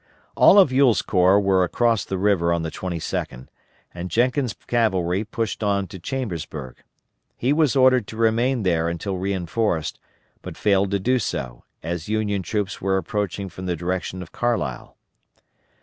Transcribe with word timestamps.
All 0.35 0.57
of 0.57 0.71
Ewell's 0.71 1.03
corps 1.03 1.39
were 1.39 1.63
across 1.63 2.03
the 2.03 2.17
river 2.17 2.51
on 2.51 2.63
the 2.63 2.71
22d, 2.71 3.47
and 3.93 4.09
Jenkins' 4.09 4.55
cavalry 4.65 5.23
pushed 5.23 5.61
on 5.61 5.85
to 5.89 5.99
Chambersburg. 5.99 6.77
He 7.37 7.53
was 7.53 7.75
ordered 7.75 8.07
to 8.07 8.17
remain 8.17 8.63
there 8.63 8.89
until 8.89 9.17
reinforced, 9.19 9.99
but 10.41 10.57
failed 10.57 10.89
to 10.89 10.99
do 10.99 11.19
so, 11.19 11.65
as 11.83 12.09
Union 12.09 12.41
troops 12.41 12.81
were 12.81 12.97
approaching 12.97 13.47
from 13.47 13.67
the 13.67 13.75
direction 13.75 14.23
of 14.23 14.31
Carlisle. 14.31 14.97